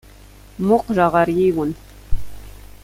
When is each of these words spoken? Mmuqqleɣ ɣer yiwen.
Mmuqqleɣ 0.59 1.11
ɣer 1.15 1.27
yiwen. 1.37 1.71